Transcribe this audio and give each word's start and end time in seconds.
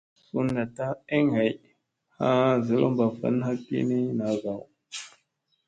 Sun 0.27 0.47
naɗta 0.55 0.85
eŋ 1.15 1.25
hay 1.37 1.51
haa 2.17 2.51
zolomɓa 2.65 3.05
van 3.17 3.37
hagi 3.45 3.77
ni 3.89 3.97
naa 4.17 4.33
gaw. 4.43 4.61